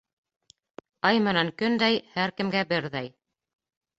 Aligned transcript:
Ай 1.09 1.19
менән 1.27 1.51
көндәй, 1.61 2.01
һәр 2.15 2.35
кемгә 2.39 2.63
берҙәй. 2.75 3.13